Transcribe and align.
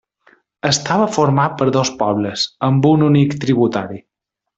Estava 0.69 1.09
format 1.17 1.53
per 1.59 1.67
dos 1.75 1.91
pobles, 1.99 2.45
amb 2.69 2.89
un 2.93 3.05
únic 3.09 3.37
tributari. 3.45 4.01